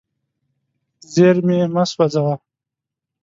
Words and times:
زیرمې 1.13 1.59
مه 1.73 1.83
سوځوه. 1.91 2.33